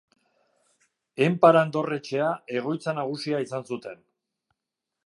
[1.25, 2.31] Enparan dorretxea
[2.63, 4.05] egoitza nagusia izan zuten.